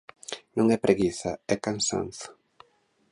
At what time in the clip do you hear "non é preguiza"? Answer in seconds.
0.57-1.31